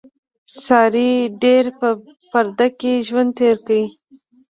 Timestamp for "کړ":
3.67-3.81